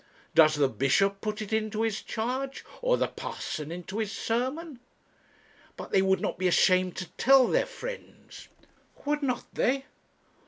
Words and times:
Does 0.33 0.55
the 0.55 0.67
bishop 0.67 1.21
put 1.21 1.43
it 1.43 1.53
into 1.53 1.83
his 1.83 2.01
charge, 2.01 2.65
or 2.81 2.97
the 2.97 3.07
parson 3.07 3.71
into 3.71 3.99
his 3.99 4.11
sermon?' 4.11 4.79
'But 5.77 5.91
they 5.91 6.01
would 6.01 6.19
not 6.21 6.39
be 6.39 6.47
ashamed 6.47 6.95
to 6.95 7.09
tell 7.19 7.45
their 7.45 7.67
friends.' 7.67 8.47
'Would 9.05 9.21
not 9.21 9.45
they? 9.53 9.85